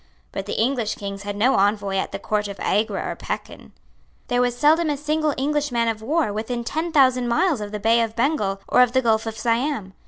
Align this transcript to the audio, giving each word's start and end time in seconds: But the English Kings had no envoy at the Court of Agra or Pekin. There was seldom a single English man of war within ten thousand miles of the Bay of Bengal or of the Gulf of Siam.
But 0.31 0.47
the 0.47 0.59
English 0.59 0.95
Kings 0.95 1.21
had 1.21 1.35
no 1.35 1.57
envoy 1.57 1.95
at 1.97 2.11
the 2.11 2.17
Court 2.17 2.47
of 2.47 2.59
Agra 2.59 3.03
or 3.07 3.15
Pekin. 3.15 3.71
There 4.29 4.41
was 4.41 4.57
seldom 4.57 4.89
a 4.89 4.97
single 4.97 5.35
English 5.37 5.71
man 5.71 5.87
of 5.87 6.01
war 6.01 6.33
within 6.33 6.63
ten 6.63 6.91
thousand 6.91 7.27
miles 7.27 7.61
of 7.61 7.71
the 7.71 7.79
Bay 7.79 8.01
of 8.01 8.15
Bengal 8.15 8.61
or 8.67 8.81
of 8.81 8.93
the 8.93 9.03
Gulf 9.03 9.27
of 9.27 9.37
Siam. 9.37 9.93